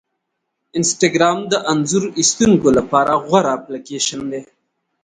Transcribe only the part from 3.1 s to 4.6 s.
غوره اپلیکیشن دی.